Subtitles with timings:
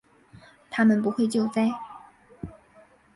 [0.71, 1.69] 他们不会救灾